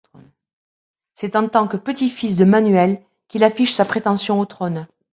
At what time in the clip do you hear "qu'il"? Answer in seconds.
3.27-3.43